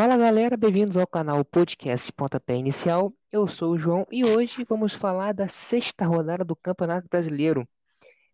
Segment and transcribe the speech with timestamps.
[0.00, 3.12] Fala galera, bem-vindos ao canal Podcast Pontapé Inicial.
[3.30, 7.68] Eu sou o João e hoje vamos falar da sexta rodada do Campeonato Brasileiro.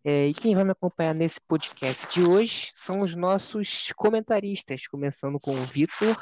[0.01, 5.41] É, e quem vai me acompanhar nesse podcast de hoje são os nossos comentaristas, começando
[5.41, 6.15] com o Vitor.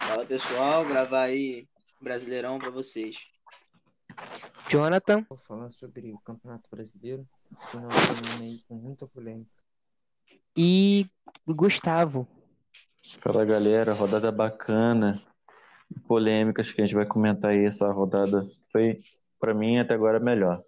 [0.00, 1.66] Fala pessoal, gravar aí
[1.98, 3.16] Brasileirão para vocês.
[4.68, 5.24] Jonathan.
[5.26, 9.50] Vou falar sobre o Campeonato Brasileiro, esse final de semana aí com muita polêmica.
[10.54, 11.06] E
[11.48, 12.28] Gustavo.
[13.20, 15.20] Fala galera, rodada bacana,
[16.06, 17.64] polêmicas que a gente vai comentar aí.
[17.64, 19.02] Essa rodada foi,
[19.40, 20.62] para mim, até agora melhor.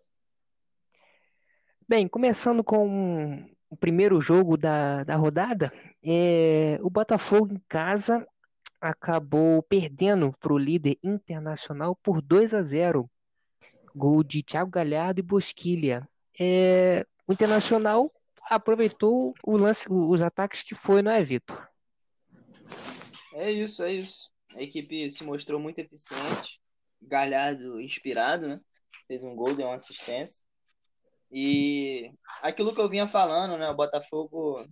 [1.88, 5.72] Bem, começando com o primeiro jogo da, da rodada,
[6.02, 8.26] é, o Botafogo em casa
[8.80, 13.08] acabou perdendo para o líder internacional por 2 a 0.
[13.94, 16.08] Gol de Thiago Galhardo e Bosquilha.
[16.38, 18.12] É, o Internacional
[18.50, 21.73] aproveitou o lance, os ataques que foi, não é, Vitor?
[23.34, 24.30] É isso, é isso.
[24.54, 26.60] A equipe se mostrou muito eficiente.
[27.02, 28.60] Galhardo inspirado, né?
[29.06, 30.42] Fez um gol, deu uma assistência.
[31.30, 33.68] E aquilo que eu vinha falando, né?
[33.68, 34.64] O Botafogo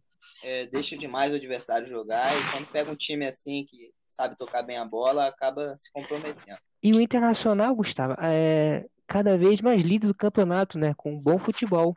[0.44, 4.62] é, deixa demais o adversário jogar e quando pega um time assim que sabe tocar
[4.62, 6.59] bem a bola, acaba se comprometendo.
[6.83, 10.94] E o Internacional, Gustavo, é cada vez mais líder do campeonato, né?
[10.97, 11.97] Com um bom futebol.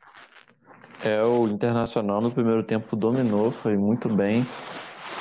[1.03, 4.45] É, o Internacional no primeiro tempo dominou, foi muito bem.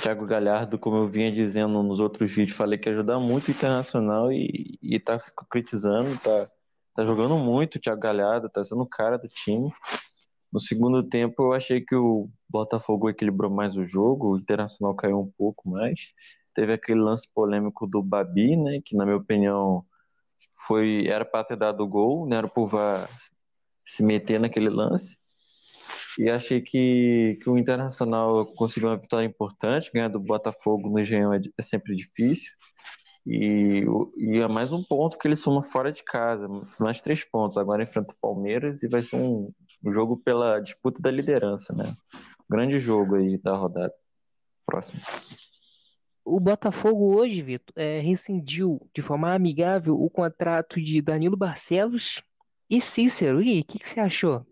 [0.02, 4.30] Thiago Galhardo, como eu vinha dizendo nos outros vídeos, falei que ajuda muito o Internacional
[4.32, 6.50] e, e tá se concretizando, tá,
[6.94, 9.72] tá jogando muito o Thiago Galhardo, tá sendo o cara do time.
[10.52, 15.18] No segundo tempo, eu achei que o Botafogo equilibrou mais o jogo, o Internacional caiu
[15.20, 16.12] um pouco mais.
[16.54, 19.84] Teve aquele lance polêmico do Babi, né, que na minha opinião
[20.66, 22.70] foi era para ter dado o gol, né, era por
[23.84, 25.18] se meter naquele lance.
[26.18, 31.32] E achei que, que o Internacional conseguiu uma vitória importante, ganhar do Botafogo no Engenhão
[31.32, 32.52] é, é sempre difícil.
[33.26, 33.84] E,
[34.16, 36.46] e é mais um ponto que ele soma fora de casa,
[36.78, 37.56] mais três pontos.
[37.56, 39.50] Agora enfrenta o Palmeiras e vai ser um,
[39.84, 41.84] um jogo pela disputa da liderança, né?
[42.48, 43.92] Grande jogo aí da rodada.
[44.66, 45.00] Próximo.
[46.24, 52.22] O Botafogo hoje, Vitor, é, rescindiu de forma amigável o contrato de Danilo Barcelos
[52.68, 53.42] e Cícero.
[53.42, 54.46] E o que, que você achou?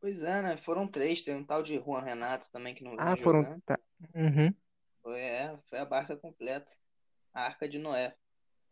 [0.00, 0.56] Pois é, né?
[0.56, 1.22] Foram três.
[1.22, 3.60] Tem um tal de Juan Renato também que não Ah, foram.
[3.60, 3.78] Tá.
[4.14, 4.54] Uhum.
[5.02, 6.70] Foi, é, foi a barca completa.
[7.34, 8.14] A arca de Noé.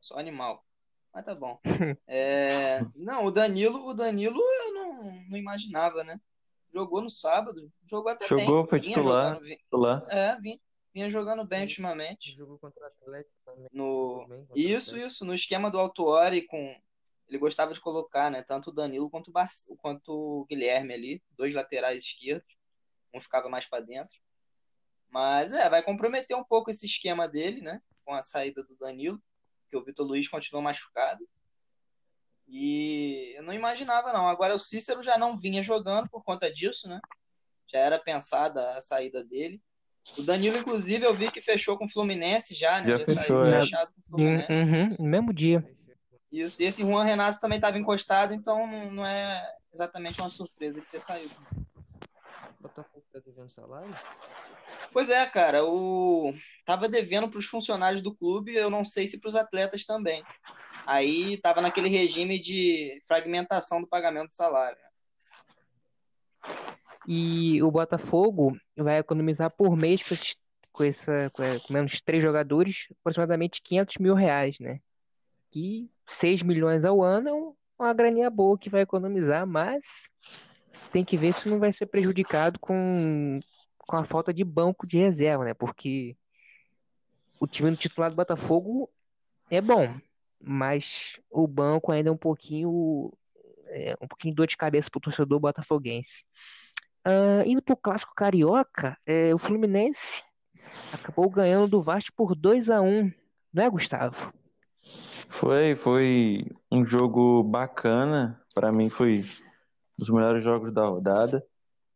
[0.01, 0.65] Só animal.
[1.13, 1.59] Mas tá bom.
[2.09, 6.21] É, não, o Danilo, o Danilo eu não, não imaginava, né?
[6.73, 8.47] Jogou no sábado, jogou até bem.
[8.47, 9.25] Jogou, foi Vinha titular.
[9.35, 10.05] jogando, vi- Titular.
[10.09, 10.59] é, vinha,
[10.95, 12.37] vinha jogando bem ultimamente.
[12.37, 13.69] Jogou contra o Atlético também.
[13.73, 16.81] No, jogou isso, isso, no esquema do Autuori com
[17.29, 19.49] ele gostava de colocar, né, tanto o Danilo quanto o, Bar...
[19.79, 22.57] quanto o Guilherme ali, dois laterais esquerdos,
[23.13, 24.17] um ficava mais para dentro.
[25.11, 29.21] Mas é, vai comprometer um pouco esse esquema dele, né, com a saída do Danilo,
[29.69, 31.27] que o Vitor Luiz continua machucado.
[32.49, 34.29] E eu não imaginava não.
[34.29, 37.01] Agora o Cícero já não vinha jogando por conta disso, né?
[37.67, 39.61] Já era pensada a saída dele.
[40.17, 42.91] O Danilo, inclusive, eu vi que fechou com o Fluminense já, né?
[42.91, 43.61] Já Já, fechou, saiu é.
[43.61, 44.53] fechado com o Fluminense.
[44.53, 45.77] Uhum, no mesmo dia.
[46.33, 46.63] Isso.
[46.63, 51.01] E esse Juan Renato também estava encostado, então não, é exatamente uma surpresa ele ter
[51.01, 51.35] saído.
[52.59, 53.95] O Botafogo tá devendo salário?
[54.93, 56.33] Pois é, cara, o
[56.65, 60.23] tava devendo para os funcionários do clube, eu não sei se para os atletas também.
[60.87, 64.79] Aí tava naquele regime de fragmentação do pagamento do salário.
[67.07, 70.37] E o Botafogo vai economizar por mês com, esses-
[70.73, 74.81] com essa, com, com menos três jogadores, aproximadamente 500 mil reais, né?
[75.57, 80.11] Que 6 milhões ao ano é um- uma graninha boa que vai economizar, mas
[80.93, 83.41] tem que ver se não vai ser prejudicado com,
[83.79, 85.55] com a falta de banco de reserva, né?
[85.55, 86.15] Porque
[87.41, 88.91] o time do titular do Botafogo
[89.51, 89.99] é bom,
[90.39, 93.11] mas o banco ainda é um pouquinho,
[93.69, 96.23] é, um pouquinho dor de cabeça pro torcedor botafoguense.
[97.03, 100.23] Ah, indo pro clássico carioca, é, o Fluminense
[100.93, 103.11] acabou ganhando do Vasco por 2 a 1
[103.55, 104.35] não é, Gustavo?
[105.29, 108.41] Foi, foi um jogo bacana.
[108.55, 109.25] Para mim foi um
[109.99, 111.45] dos melhores jogos da rodada.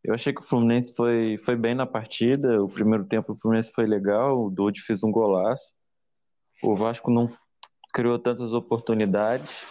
[0.02, 2.62] Eu achei que o Fluminense foi, foi bem na partida.
[2.62, 4.44] O primeiro tempo o Fluminense foi legal.
[4.44, 5.72] O Dodi fez um golaço.
[6.62, 7.30] O Vasco não
[7.92, 9.62] criou tantas oportunidades.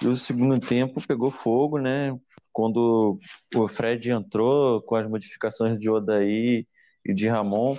[0.00, 2.16] E o segundo tempo pegou fogo, né?
[2.52, 3.18] Quando
[3.54, 6.66] o Fred entrou com as modificações de Odaí
[7.04, 7.76] e de Ramon,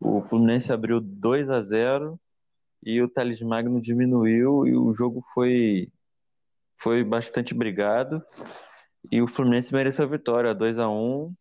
[0.00, 2.18] o Fluminense abriu 2 a 0
[2.82, 5.92] e o Thales Magno diminuiu e o jogo foi
[6.78, 8.22] foi bastante brigado
[9.10, 11.34] e o Fluminense mereceu a vitória, 2 a 1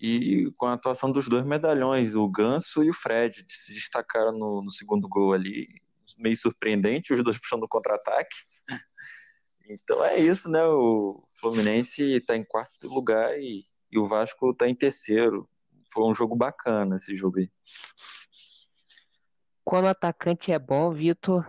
[0.00, 4.62] e com a atuação dos dois medalhões, o Ganso e o Fred, se destacaram no,
[4.62, 5.66] no segundo gol ali,
[6.16, 8.36] meio surpreendente, os dois puxando o contra-ataque.
[9.70, 10.64] Então é isso, né?
[10.64, 15.46] O Fluminense está em quarto lugar e, e o Vasco está em terceiro.
[15.92, 17.50] Foi um jogo bacana esse jogo aí.
[19.68, 21.46] Quando o atacante é bom, Vitor,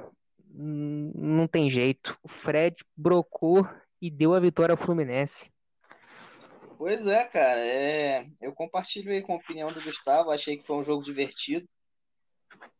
[0.53, 2.19] hum, não tem jeito.
[2.21, 3.65] O Fred brocou
[4.01, 5.49] e deu a vitória ao Fluminense.
[6.77, 7.65] Pois é, cara.
[7.65, 8.27] É...
[8.41, 10.31] Eu compartilho aí com a opinião do Gustavo.
[10.31, 11.65] Achei que foi um jogo divertido.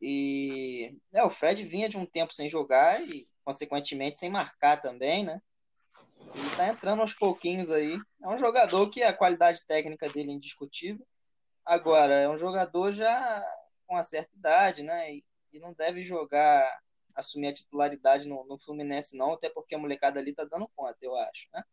[0.02, 5.24] E é, o Fred vinha de um tempo sem jogar e, consequentemente, sem marcar também,
[5.24, 5.42] né?
[6.36, 7.98] Ele tá entrando aos pouquinhos aí.
[8.22, 11.08] É um jogador que a qualidade técnica dele é indiscutível.
[11.66, 13.42] Agora, é um jogador já
[13.88, 15.14] com uma certa idade, né?
[15.14, 16.80] E, e não deve jogar,
[17.16, 20.98] assumir a titularidade no, no Fluminense, não, até porque a molecada ali tá dando conta,
[21.02, 21.64] eu acho, né?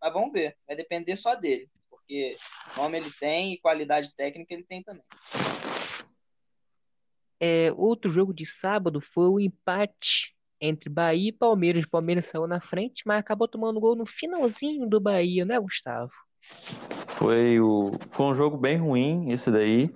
[0.00, 2.36] Mas vamos ver, vai depender só dele, porque
[2.76, 5.04] nome ele tem e qualidade técnica ele tem também.
[7.40, 11.84] É, outro jogo de sábado foi o empate entre Bahia e Palmeiras.
[11.84, 16.12] O Palmeiras saiu na frente, mas acabou tomando gol no finalzinho do Bahia, né, Gustavo?
[17.08, 19.94] Foi, o, foi um jogo bem ruim esse daí.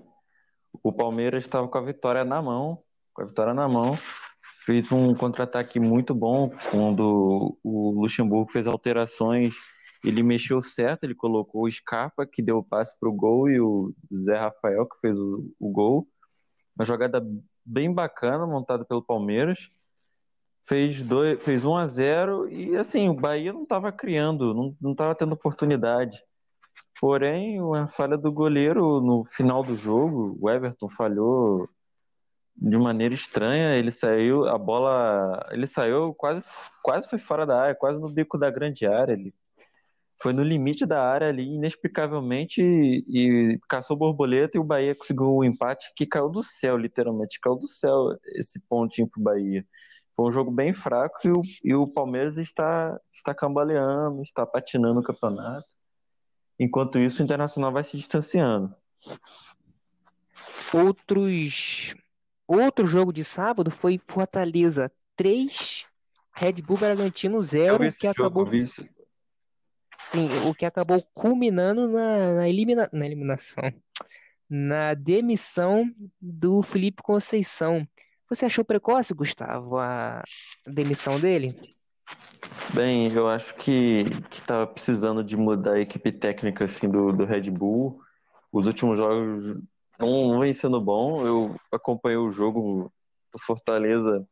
[0.83, 2.83] O Palmeiras estava com a vitória na mão,
[3.19, 3.99] com a vitória na mão.
[4.65, 9.55] Fez um contra-ataque muito bom quando o Luxemburgo fez alterações
[10.05, 13.61] ele mexeu certo, ele colocou o Scarpa, que deu o passe para o gol, e
[13.61, 16.07] o Zé Rafael, que fez o, o gol.
[16.77, 17.21] Uma jogada
[17.65, 19.71] bem bacana, montada pelo Palmeiras.
[20.67, 25.15] Fez, dois, fez 1 a 0 e assim, o Bahia não estava criando, não estava
[25.15, 26.23] tendo oportunidade.
[27.01, 31.69] Porém, uma falha do goleiro no final do jogo, o Everton falhou
[32.61, 36.45] de maneira estranha, ele saiu, a bola, ele saiu quase,
[36.83, 39.33] quase foi fora da área, quase no bico da grande área, ele
[40.21, 45.27] foi no limite da área ali, inexplicavelmente, e, e caçou borboleta e o Bahia conseguiu
[45.27, 49.65] o um empate que caiu do céu, literalmente, caiu do céu esse pontinho pro Bahia.
[50.17, 54.99] Foi um jogo bem fraco e o, e o Palmeiras está, está cambaleando, está patinando
[54.99, 55.69] o campeonato.
[56.59, 58.75] Enquanto isso, o Internacional vai se distanciando.
[60.75, 61.95] Outros...
[62.49, 65.85] Outro jogo de sábado foi Fortaleza 3,
[66.33, 68.49] Red Bull Bragantino 0, que jogo, acabou...
[70.05, 73.71] Sim, o que acabou culminando na, na, elimina, na eliminação,
[74.49, 77.87] na demissão do Felipe Conceição.
[78.31, 80.23] Você achou precoce, Gustavo, a
[80.67, 81.77] demissão dele?
[82.73, 87.51] Bem, eu acho que estava precisando de mudar a equipe técnica assim, do, do Red
[87.51, 88.01] Bull.
[88.51, 89.59] Os últimos jogos
[89.99, 91.27] não, vem sendo bom.
[91.27, 92.93] Eu acompanhei o jogo
[93.33, 94.27] do Fortaleza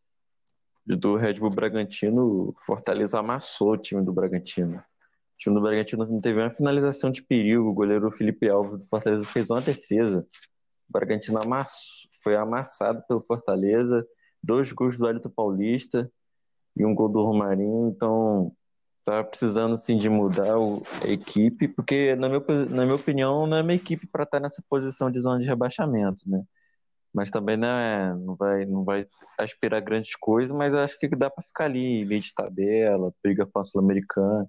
[0.86, 2.54] do Red Bull Bragantino.
[2.64, 4.76] Fortaleza amassou o time do Bragantino.
[4.78, 7.68] O time do Bragantino não teve uma finalização de perigo.
[7.68, 10.26] O goleiro Felipe Alves do Fortaleza fez uma defesa.
[10.88, 14.06] O Bragantino amassou, foi amassado pelo Fortaleza.
[14.42, 16.10] Dois gols do Alito Paulista
[16.76, 17.88] e um gol do Romarinho.
[17.88, 18.55] Então,
[19.06, 23.56] tá precisando sim de mudar o, a equipe, porque na minha, na minha opinião não
[23.56, 26.42] é uma equipe para estar tá nessa posição de zona de rebaixamento, né?
[27.14, 29.06] Mas também não, é, não, vai, não vai
[29.38, 33.58] aspirar grandes coisas, mas acho que dá para ficar ali, meio de tabela, briga com
[33.58, 34.46] a Sul-Americana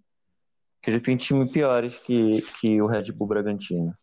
[0.88, 3.94] que ele tem time piores que, que o Red Bull Bragantino.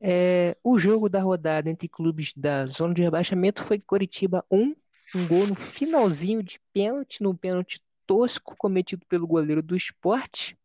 [0.00, 4.76] É, o jogo da rodada entre clubes da zona de rebaixamento foi Coritiba 1,
[5.16, 10.58] um gol no finalzinho de pênalti, num pênalti tosco cometido pelo goleiro do esporte.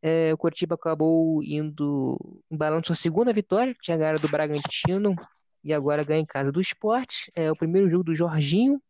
[0.00, 2.16] É, o Coritiba acabou indo
[2.48, 5.16] embalando sua segunda vitória, tinha ganhado do Bragantino
[5.64, 7.32] e agora ganha em casa do esporte.
[7.34, 8.80] É o primeiro jogo do Jorginho,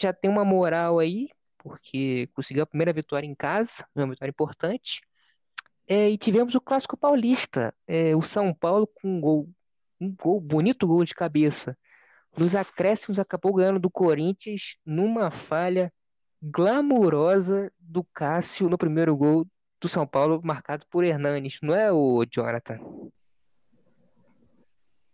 [0.00, 1.28] já tem uma moral aí,
[1.58, 5.02] porque conseguiu a primeira vitória em casa, uma vitória importante.
[5.88, 9.48] É, e tivemos o Clássico Paulista, é, o São Paulo com um gol,
[10.00, 11.76] um gol, bonito gol de cabeça.
[12.36, 15.92] Nos acréscimos acabou ganhando do Corinthians numa falha
[16.50, 19.46] glamurosa do Cássio no primeiro gol
[19.80, 22.78] do São Paulo, marcado por Hernanes, não é o Jonathan?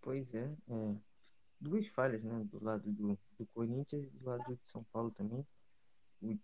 [0.00, 0.94] Pois é, é.
[1.60, 5.46] duas falhas, né, do lado do, do Corinthians e do lado de São Paulo também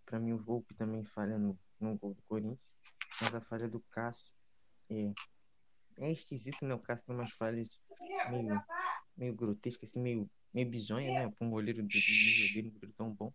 [0.05, 2.59] para mim o Volpe também falha no, no gol do Corinthians,
[3.21, 4.35] mas a falha do Cássio
[4.91, 5.13] é,
[5.99, 6.75] é esquisito, né?
[6.75, 7.81] O Cássio tem umas falhas
[8.31, 8.63] meio,
[9.17, 11.31] meio grotescas, assim, meio, meio bizonha, né?
[11.31, 13.33] Para um goleiro um goleiro tão bom.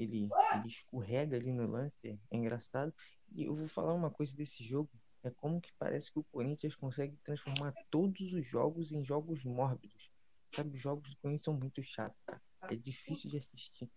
[0.00, 2.92] Ele, ele escorrega ali no lance, é, engraçado.
[3.32, 4.90] E eu vou falar uma coisa desse jogo,
[5.22, 10.10] é como que parece que o Corinthians consegue transformar todos os jogos em jogos mórbidos.
[10.54, 12.42] Sabe, os jogos do Corinthians são muito chatos, cara.
[12.62, 13.90] É difícil de assistir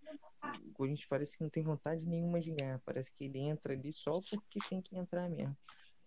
[0.65, 2.79] o Corinthians parece que não tem vontade nenhuma de ganhar.
[2.79, 5.55] Parece que ele entra ali só porque tem que entrar mesmo.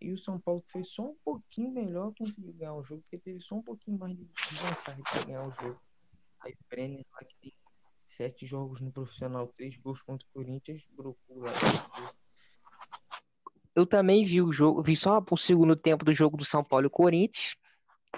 [0.01, 3.41] e o São Paulo fez só um pouquinho melhor conseguiu ganhar o jogo, porque teve
[3.41, 5.81] só um pouquinho mais de vantagem para ganhar o jogo.
[6.41, 7.53] Aí o Brenner lá que tem
[8.17, 11.43] sete jogos no profissional, três gols contra o Corinthians, brocou.
[13.75, 16.87] Eu também vi o jogo, vi só o segundo tempo do jogo do São Paulo
[16.87, 17.55] e Corinthians.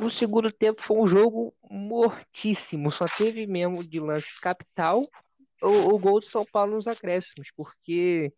[0.00, 5.05] O segundo tempo foi um jogo mortíssimo, só teve mesmo de lance capital
[5.62, 8.33] o, o gol do São Paulo nos acréscimos, porque,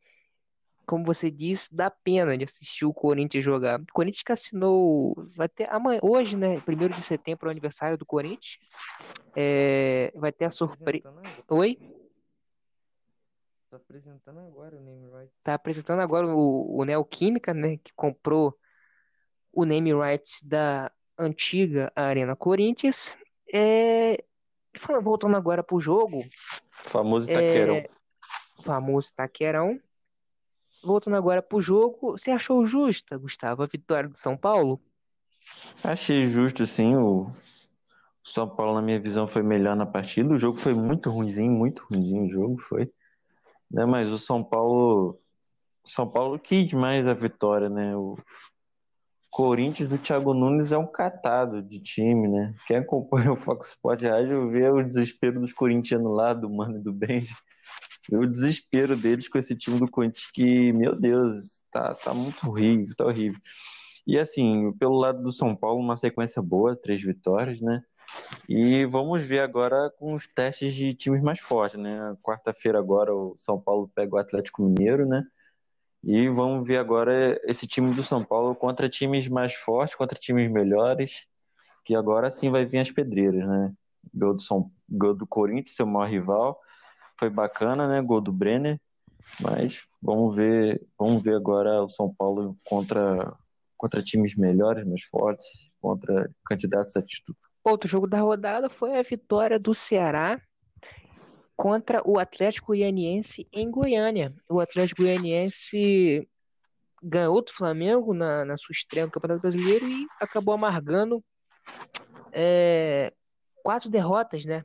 [0.91, 3.81] como você disse, dá pena de assistir o Corinthians jogar.
[3.81, 7.97] O Corinthians que assinou, vai ter amanhã, hoje, né, primeiro de setembro, é o aniversário
[7.97, 8.59] do Corinthians,
[9.37, 11.09] é, vai ter a surpresa.
[11.49, 11.79] Oi?
[13.71, 15.39] Tá apresentando agora o name rights.
[15.45, 17.77] Tá apresentando agora o, o Neoquímica, né?
[17.77, 18.59] Que comprou
[19.53, 23.15] o name rights da antiga Arena Corinthians.
[23.55, 24.25] É,
[25.01, 26.25] voltando agora pro jogo.
[26.89, 27.77] Famoso Taquerão.
[27.77, 27.89] É,
[28.65, 29.81] famoso Taquerão.
[30.83, 34.81] Voltando agora pro jogo, você achou justa, Gustavo, a vitória do São Paulo?
[35.85, 36.97] Achei justo, sim.
[36.97, 37.31] O
[38.25, 40.33] São Paulo, na minha visão, foi melhor na partida.
[40.33, 42.91] O jogo foi muito ruimzinho, muito ruimzinho o jogo foi
[43.71, 43.85] né?
[43.87, 45.21] Mas o São Paulo,
[45.85, 47.97] São Paulo quis mais a vitória, né?
[47.97, 48.19] O
[49.31, 52.55] Corinthians do Thiago Nunes é um catado de time, né?
[52.67, 56.83] Quem acompanha o Fox Sport Rádio vê o desespero dos corintianos lá, do Mano e
[56.83, 57.33] do Benji.
[58.13, 62.95] O desespero deles com esse time do Corinthians que, meu Deus, tá, tá muito horrível,
[62.97, 63.41] tá horrível.
[64.07, 67.83] E assim, pelo lado do São Paulo, uma sequência boa, três vitórias, né?
[68.49, 72.17] E vamos ver agora com os testes de times mais fortes, né?
[72.23, 75.25] Quarta-feira agora o São Paulo pega o Atlético Mineiro, né?
[76.03, 80.51] E vamos ver agora esse time do São Paulo contra times mais fortes, contra times
[80.51, 81.27] melhores,
[81.85, 83.73] que agora sim vai vir as pedreiras, né?
[84.15, 84.71] Gol do, São...
[84.89, 86.61] Gol do Corinthians, seu maior rival,
[87.21, 88.01] foi bacana, né?
[88.01, 88.81] Gol do Brenner,
[89.39, 93.37] mas vamos ver, vamos ver agora o São Paulo contra
[93.77, 97.37] contra times melhores, mais fortes, contra candidatos a título.
[97.65, 100.39] Outro jogo da rodada foi a vitória do Ceará
[101.57, 104.35] contra o Atlético Goianiense em Goiânia.
[104.51, 106.29] O Atlético Goianiense
[107.03, 111.25] ganhou do Flamengo na, na sua estreia no Campeonato Brasileiro e acabou amargando
[112.33, 113.15] é,
[113.63, 114.63] quatro derrotas, né?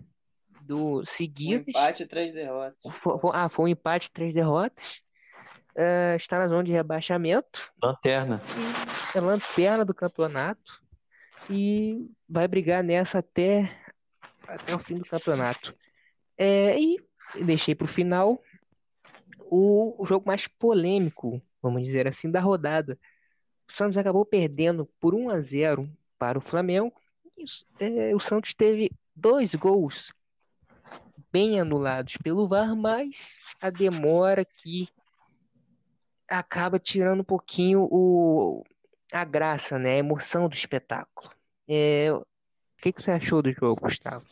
[0.66, 1.68] Do seguidas.
[1.68, 2.80] Um empate e três derrotas.
[3.34, 5.02] ah, foi um empate e três derrotas.
[5.78, 7.72] Uh, está na zona de rebaixamento.
[7.84, 8.42] Lanterna.
[9.14, 10.82] E é lanterna do campeonato
[11.50, 13.70] e vai brigar nessa até,
[14.48, 15.76] até o fim do campeonato.
[16.38, 16.98] É, e
[17.44, 18.42] deixei para o final
[19.50, 22.98] o, o jogo mais polêmico, vamos dizer assim, da rodada.
[23.68, 26.94] O Santos acabou perdendo por 1 a 0 para o Flamengo.
[27.38, 27.46] E,
[27.80, 30.14] é, o Santos teve dois gols
[31.36, 34.88] bem anulados pelo VAR, mas a demora que
[36.30, 38.64] acaba tirando um pouquinho o,
[39.12, 39.96] a graça, né?
[39.96, 41.30] A emoção do espetáculo.
[41.68, 42.26] É, o
[42.82, 44.26] que, que você achou do jogo, Gustavo?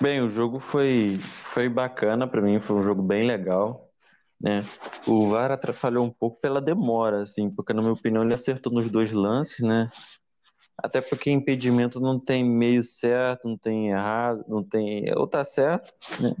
[0.00, 3.88] Bem, o jogo foi, foi bacana para mim, foi um jogo bem legal.
[4.40, 4.64] Né?
[5.06, 8.90] O VAR atrapalhou um pouco pela demora, assim, porque na minha opinião ele acertou nos
[8.90, 9.88] dois lances, né?
[10.76, 15.04] Até porque impedimento não tem meio certo, não tem errado, não tem.
[15.16, 16.34] Ou tá certo, né?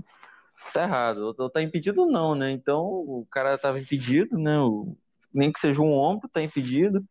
[0.72, 2.50] Tá errado, ou tá impedido não, né?
[2.50, 4.58] Então o cara tava impedido, né?
[4.58, 4.96] O...
[5.32, 7.04] Nem que seja um ombro, tá impedido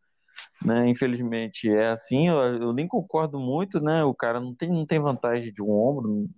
[0.64, 0.88] né?
[0.88, 4.04] Infelizmente é assim, eu, eu, nem concordo muito, né?
[4.04, 6.28] O cara não tem, não tem vantagem de um ombro,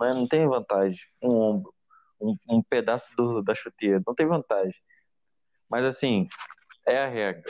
[0.00, 0.14] né?
[0.14, 1.74] não tem vantagem, um ombro,
[2.20, 4.74] um, um pedaço do, da chuteira, não tem vantagem.
[5.68, 6.28] Mas assim,
[6.86, 7.44] é a regra.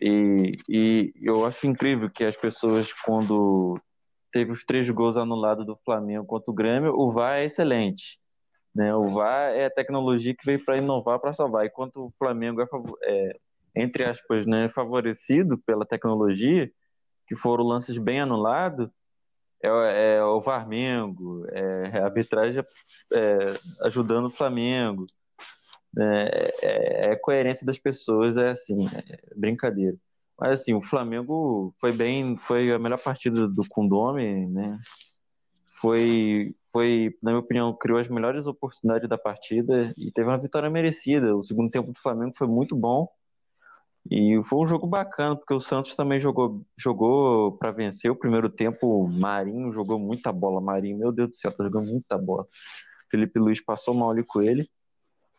[0.00, 3.80] E, e eu acho incrível que as pessoas, quando
[4.30, 8.18] teve os três gols anulados do Flamengo contra o Grêmio, o VAR é excelente.
[8.74, 8.94] Né?
[8.94, 11.64] O VAR é a tecnologia que veio para inovar, para salvar.
[11.64, 12.66] Enquanto o Flamengo é,
[13.04, 13.36] é,
[13.74, 16.70] entre aspas, né, favorecido pela tecnologia,
[17.26, 18.90] que foram lances bem anulados,
[19.62, 22.62] é, é o Flamengo, é a arbitragem
[23.12, 23.38] é,
[23.82, 25.06] ajudando o Flamengo.
[25.98, 29.96] É, é, é, coerência das pessoas, é assim, é brincadeira.
[30.38, 34.78] Mas assim, o Flamengo foi bem, foi a melhor partida do Kundome, né?
[35.80, 40.68] Foi, foi, na minha opinião, criou as melhores oportunidades da partida e teve uma vitória
[40.70, 41.34] merecida.
[41.34, 43.08] O segundo tempo do Flamengo foi muito bom
[44.10, 48.48] e foi um jogo bacana, porque o Santos também jogou, jogou para vencer o primeiro
[48.48, 49.04] tempo.
[49.04, 50.60] O Marinho jogou muita bola.
[50.60, 52.46] Marinho, meu Deus do céu, tá jogando muita bola.
[53.10, 54.68] Felipe Luiz passou mal ali com ele.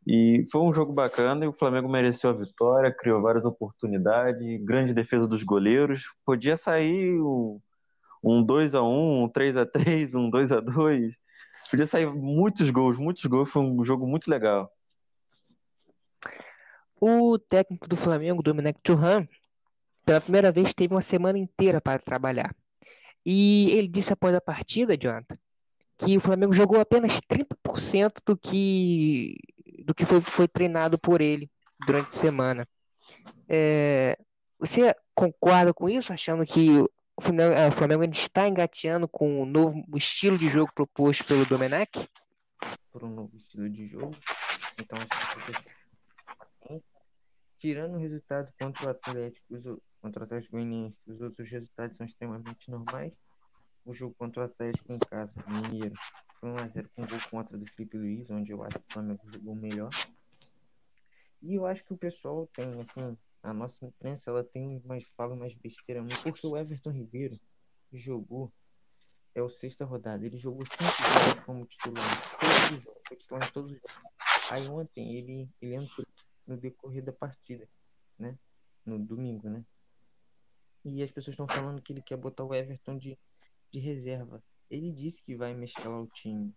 [0.09, 4.93] E foi um jogo bacana e o Flamengo mereceu a vitória, criou várias oportunidades, grande
[4.93, 6.05] defesa dos goleiros.
[6.25, 7.19] Podia sair
[8.23, 11.13] um 2 a 1 um 3 a 3 um 2 a 2
[11.69, 13.49] Podia sair muitos gols, muitos gols.
[13.49, 14.71] Foi um jogo muito legal.
[16.99, 19.27] O técnico do Flamengo, Domenech Thuram,
[20.05, 22.55] pela primeira vez teve uma semana inteira para trabalhar.
[23.25, 25.37] E ele disse após a partida, Jonathan,
[25.97, 29.35] que o Flamengo jogou apenas 30% do que,
[29.88, 31.50] do que foi, foi treinado por ele
[31.86, 32.67] durante a semana.
[33.48, 34.17] É,
[34.60, 36.70] você concorda com isso, achando que
[37.15, 41.46] o Flamengo, é, Flamengo ainda está engateando com o novo estilo de jogo proposto pelo
[41.46, 42.08] Domenech?
[42.91, 44.15] por um novo estilo de jogo.
[44.79, 44.98] Então.
[47.60, 49.63] Tirando o resultado contra o Atlético, os
[50.01, 53.13] contra o Atlético Goianiense, os outros resultados são extremamente normais.
[53.86, 55.96] O jogo contra o Atlético em casa, Mineiro,
[56.39, 59.56] foi 1x0 com gol contra do Felipe Luiz, onde eu acho que o Flamengo jogou
[59.56, 59.89] melhor.
[61.41, 65.36] E eu acho que o pessoal tem, assim, a nossa imprensa, ela tem mais fala
[65.36, 67.39] mais besteira, porque o Everton Ribeiro
[67.94, 68.51] jogou,
[69.34, 73.48] é o sexta rodada, ele jogou cinco jogos como titular, todos os jogos, foi titular
[73.48, 74.08] em todos os jogos.
[74.50, 76.08] Aí ontem ele, ele entrou
[76.46, 77.67] no decorrer da partida,
[78.17, 78.38] né?
[78.86, 79.63] No domingo, né?
[80.86, 83.17] E as pessoas estão falando que ele quer botar o Everton de,
[83.70, 84.41] de reserva.
[84.69, 86.53] Ele disse que vai mesclar o time.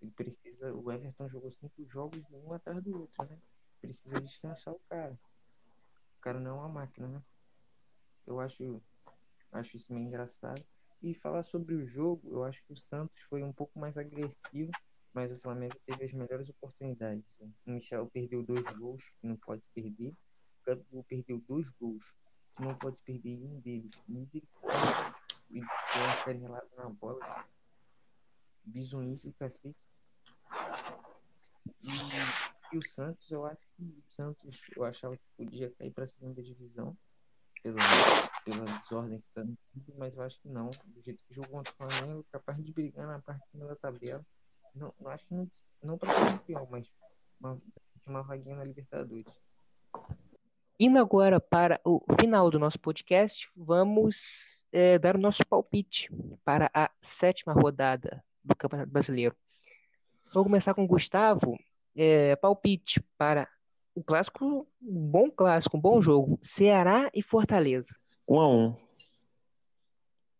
[0.00, 0.74] Ele precisa.
[0.74, 3.38] O Everton jogou cinco jogos um atrás do outro, né?
[3.80, 5.18] Precisa descansar o cara.
[6.18, 7.22] O cara não é uma máquina, né?
[8.26, 8.82] Eu acho,
[9.52, 10.62] acho isso meio engraçado.
[11.02, 14.70] E falar sobre o jogo, eu acho que o Santos foi um pouco mais agressivo,
[15.12, 17.36] mas o Flamengo teve as melhores oportunidades.
[17.40, 20.10] O Michel perdeu dois gols, que não pode perder.
[20.10, 22.14] O Gabigol perdeu dois gols,
[22.54, 24.00] que não pode perder um deles.
[24.06, 25.21] Misericórdia.
[25.52, 27.46] Ele ficou acanelado na bola.
[28.64, 29.86] Bizonhice do cacete.
[31.82, 31.90] E,
[32.72, 36.06] e o Santos, eu acho que o Santos, eu achava que podia cair para a
[36.06, 36.96] segunda divisão
[37.62, 37.78] pela,
[38.44, 40.70] pela desordem que está no clube, mas eu acho que não.
[40.84, 43.76] Do jeito que jogou contra o Flamengo, capaz de brigar na parte de cima da
[43.76, 44.24] tabela.
[44.74, 45.50] Não, acho que não,
[45.82, 46.90] não para ser campeão, mas
[47.38, 47.60] uma,
[48.06, 49.38] uma vaguinha na Libertadores.
[50.80, 56.08] Indo agora para o final do nosso podcast, vamos é, dar o nosso palpite
[56.44, 59.36] para a sétima rodada do Campeonato Brasileiro.
[60.32, 61.58] Vou começar com o Gustavo.
[61.94, 63.46] É, palpite para
[63.94, 66.38] o clássico, um bom clássico, um bom jogo.
[66.42, 67.94] Ceará e Fortaleza.
[68.26, 68.76] 1 a 1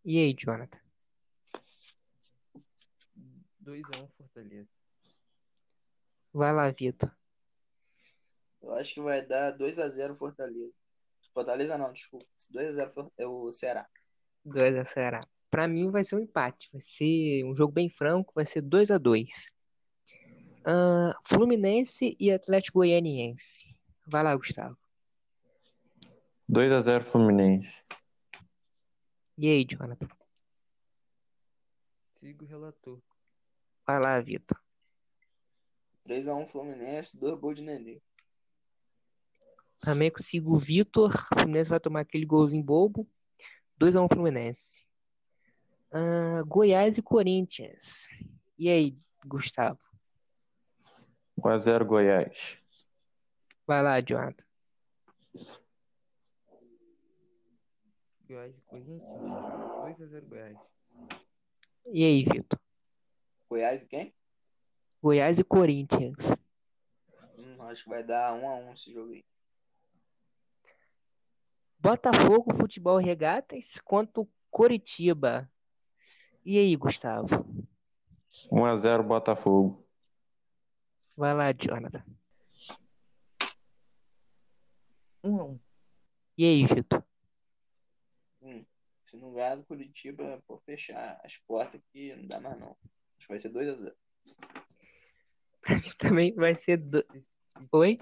[0.07, 0.81] E aí, Jonathan?
[3.63, 4.69] 2x1 Fortaleza.
[6.33, 7.15] Vai lá, Vitor.
[8.63, 10.73] Eu acho que vai dar 2x0 Fortaleza.
[11.35, 12.25] Fortaleza não, desculpa.
[12.55, 13.87] 2x0 é o Ceará.
[14.45, 15.27] 2 a Ceará.
[15.51, 16.69] Para mim vai ser um empate.
[16.73, 19.51] Vai ser um jogo bem franco, vai ser 2 a 2
[20.65, 23.77] Ah, Fluminense e Atlético Goianiense.
[24.07, 24.77] Vai lá, Gustavo.
[26.49, 27.83] 2 a 0 Fluminense.
[29.39, 30.09] E aí, Jonathan?
[32.15, 33.01] Sigo o relator.
[33.87, 34.59] Vai lá, Vitor.
[36.07, 38.01] 3x1 Fluminense, 2 gols de Nenê.
[39.81, 41.11] Também consigo o Vitor.
[41.33, 43.09] O Fluminense vai tomar aquele golzinho bobo.
[43.83, 44.87] 2x1 Fluminense.
[45.91, 48.09] Ah, Goiás e Corinthians.
[48.57, 49.81] E aí, Gustavo?
[51.37, 52.59] 1 a 0 Goiás.
[53.67, 54.45] Vai lá, Jonathan.
[58.29, 59.03] Goiás e Corinthians.
[59.03, 60.59] 2x0 Goiás.
[61.87, 62.61] E aí, Vitor?
[63.51, 64.15] Goiás e quem?
[65.03, 66.25] Goiás e Corinthians.
[67.37, 69.25] Hum, acho que vai dar 1x1 esse jogo aí.
[71.83, 75.51] Botafogo, Futebol Regatas contra o Coritiba.
[76.45, 77.27] E aí, Gustavo?
[78.53, 79.85] 1 a 0 Botafogo.
[81.17, 82.05] Vai lá, Jonathan.
[85.25, 85.59] 1x1.
[86.39, 87.05] E aí, Vitor?
[88.41, 88.65] Hum,
[89.05, 92.77] se não ganhar do Curitiba, por fechar as portas aqui, não dá mais não.
[93.19, 93.93] Acho que vai ser 2x0.
[95.99, 96.77] Também vai ser.
[96.77, 97.05] Do...
[97.73, 97.99] Oi?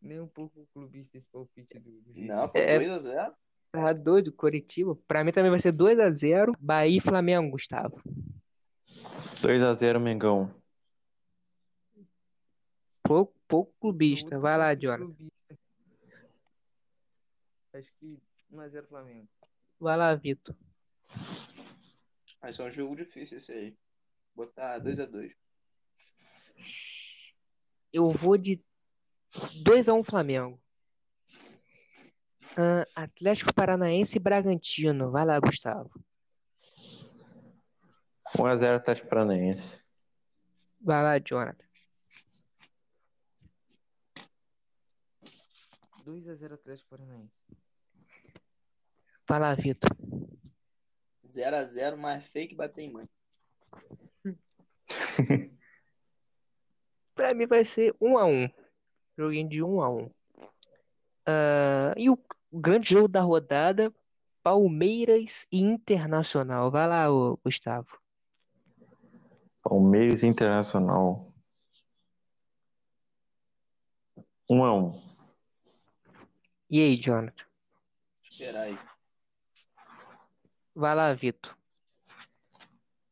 [0.00, 2.78] Nem um pouco clubista esse palpite do, Não, pô, É.
[2.78, 3.34] 2x0.
[3.72, 4.96] Tá doido, Coritiba.
[5.06, 8.02] Pra mim também vai ser 2 a 0 Bahia e Flamengo, Gustavo.
[9.42, 10.52] 2 a 0 Mengão.
[13.02, 14.38] Pouco, pouco clubista.
[14.38, 15.04] Vai lá, Jonathan.
[15.04, 15.58] clubista.
[17.74, 18.18] Acho que
[18.52, 19.28] 1x0 Flamengo.
[19.78, 20.56] Vai lá, Vitor.
[22.42, 23.76] Mas é um jogo difícil esse aí.
[24.34, 25.32] Botar 2x2.
[27.92, 28.62] Eu vou de
[29.62, 30.60] 2 a 1 Flamengo.
[32.56, 35.10] Ah, Atlético Paranaense e Bragantino.
[35.10, 35.90] Vai lá, Gustavo.
[38.38, 39.80] 1 a 0 Atlético Paranaense.
[40.80, 41.64] Vai lá, Jonathan.
[46.04, 47.56] 2x0 Atlético Paranaense.
[49.28, 49.90] Vai lá, Vitor.
[51.26, 53.08] 0x0, mais fake bater em mãe.
[57.14, 58.48] Pra mim vai ser 1 a 1
[59.20, 60.10] Joguinho de 1 a 1
[61.26, 62.18] Ah, e o
[62.50, 63.92] grande jogo da rodada,
[64.42, 66.70] Palmeiras e Internacional.
[66.70, 68.00] Vai lá, ô, Gustavo.
[69.62, 71.30] Palmeiras Internacional.
[74.48, 74.90] Um a um.
[76.70, 77.44] E aí, Jonathan?
[78.22, 78.78] Esperar aí.
[80.74, 81.54] Vai lá, Vitor.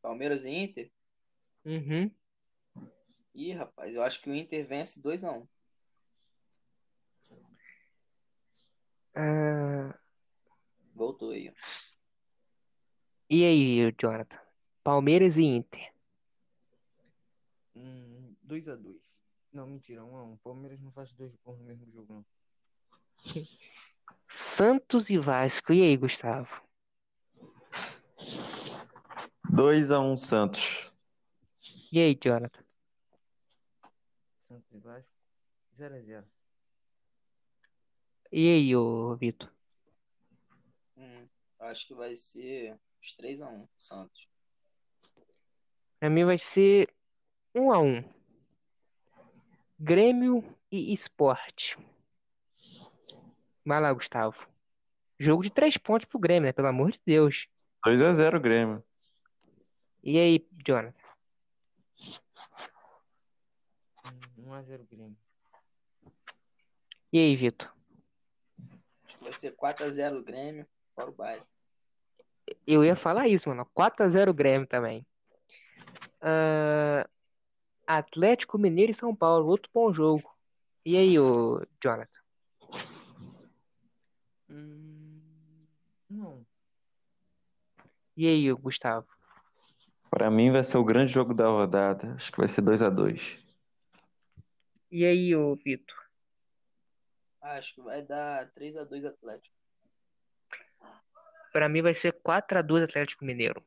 [0.01, 0.91] Palmeiras e Inter?
[1.63, 2.09] Uhum.
[3.35, 5.47] Ih, rapaz, eu acho que o Inter vence 2x1.
[9.21, 9.93] Ah,
[10.95, 11.53] Voltou aí.
[13.29, 14.39] e aí, Jonathan?
[14.81, 15.93] Palmeiras e Inter.
[17.75, 18.95] Hum, 2x2.
[19.51, 20.37] Não, mentira, 1x1.
[20.41, 22.25] Palmeiras não faz dois gols no mesmo jogo, não.
[24.29, 25.73] Santos e Vasco.
[25.73, 26.61] E aí, Gustavo?
[29.49, 30.89] 2 a 1 Santos.
[31.91, 32.63] E aí, Jonathan?
[34.37, 35.13] Santos e Vasco,
[35.75, 36.23] 0x0.
[38.31, 39.51] E aí, ô Vitor?
[40.95, 41.27] Hum,
[41.61, 44.27] acho que vai ser os 3x1, Santos.
[45.99, 46.93] Pra mim vai ser
[47.55, 48.03] 1 a 1
[49.79, 51.75] Grêmio e Sport.
[53.65, 54.47] Vai lá, Gustavo.
[55.17, 56.53] Jogo de três pontos pro Grêmio, né?
[56.53, 57.47] Pelo amor de Deus.
[57.83, 58.83] 2 a 0 Grêmio.
[60.03, 60.93] E aí, Jonathan?
[64.05, 65.17] Hum, 1x0 Grêmio.
[67.11, 67.78] E aí, Vitor?
[69.21, 71.43] Vai ser 4x0 Grêmio, fora o baile.
[72.65, 73.65] Eu ia falar isso, mano.
[73.75, 75.05] 4x0 Grêmio também.
[76.21, 77.07] Ah,
[77.85, 79.47] Atlético Mineiro e São Paulo.
[79.47, 80.29] Outro bom jogo.
[80.85, 82.19] E aí, ô Jonathan?
[84.49, 85.21] Hum,
[86.11, 86.45] 1x1.
[88.17, 89.07] E aí, ô Gustavo?
[90.09, 92.13] Pra mim vai ser o grande jogo da rodada.
[92.15, 93.37] Acho que vai ser 2 a 2
[94.91, 95.98] E aí, ô Vitor?
[97.41, 99.55] Acho que vai dar 3x2 Atlético.
[101.51, 103.63] Pra mim vai ser 4x2 Atlético Mineiro.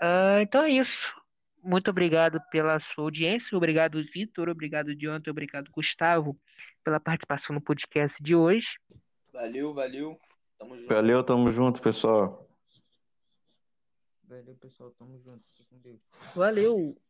[0.00, 1.14] Ah, então é isso.
[1.62, 3.56] Muito obrigado pela sua audiência.
[3.56, 4.48] Obrigado, Vitor.
[4.48, 5.30] Obrigado, Jonathan.
[5.30, 6.38] Obrigado, Gustavo,
[6.84, 8.78] pela participação no podcast de hoje.
[9.32, 10.18] Valeu, valeu.
[10.58, 10.88] Tamo junto.
[10.88, 12.48] Valeu, tamo junto, pessoal.
[14.24, 14.90] Valeu, pessoal.
[14.92, 15.44] Tamo junto.
[15.48, 16.00] Fique com Deus.
[16.34, 16.96] Valeu!